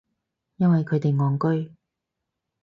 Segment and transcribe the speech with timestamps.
[0.57, 1.71] 因為佢哋戇居